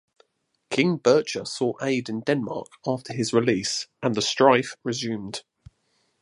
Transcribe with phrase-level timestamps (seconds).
[0.71, 5.43] King Birger sought aid in Denmark after his release and the strife resumed.